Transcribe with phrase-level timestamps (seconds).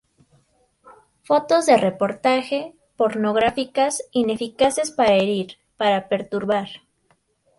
[1.21, 6.69] Fotos de reportaje, pornográficas, ineficaces para herir, para perturbar.